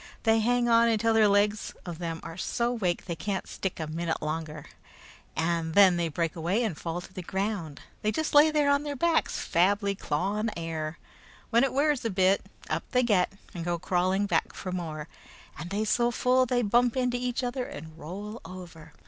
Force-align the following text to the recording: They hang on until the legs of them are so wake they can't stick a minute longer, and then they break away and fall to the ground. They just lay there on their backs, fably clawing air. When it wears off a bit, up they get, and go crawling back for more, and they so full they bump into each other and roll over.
They 0.23 0.39
hang 0.39 0.67
on 0.67 0.87
until 0.89 1.13
the 1.13 1.29
legs 1.29 1.75
of 1.85 1.99
them 1.99 2.21
are 2.23 2.35
so 2.35 2.73
wake 2.73 3.05
they 3.05 3.15
can't 3.15 3.47
stick 3.47 3.79
a 3.79 3.85
minute 3.85 4.19
longer, 4.19 4.65
and 5.35 5.75
then 5.75 5.95
they 5.95 6.07
break 6.07 6.35
away 6.35 6.63
and 6.63 6.75
fall 6.75 7.01
to 7.01 7.13
the 7.13 7.21
ground. 7.21 7.81
They 8.01 8.11
just 8.11 8.33
lay 8.33 8.49
there 8.49 8.67
on 8.71 8.81
their 8.81 8.95
backs, 8.95 9.47
fably 9.47 9.93
clawing 9.95 10.49
air. 10.57 10.97
When 11.51 11.63
it 11.63 11.71
wears 11.71 11.99
off 11.99 12.05
a 12.05 12.09
bit, 12.09 12.43
up 12.67 12.83
they 12.93 13.03
get, 13.03 13.31
and 13.53 13.63
go 13.63 13.77
crawling 13.77 14.25
back 14.25 14.55
for 14.55 14.71
more, 14.71 15.07
and 15.59 15.69
they 15.69 15.85
so 15.85 16.09
full 16.09 16.47
they 16.47 16.63
bump 16.63 16.97
into 16.97 17.17
each 17.17 17.43
other 17.43 17.63
and 17.65 17.95
roll 17.95 18.41
over. 18.43 18.93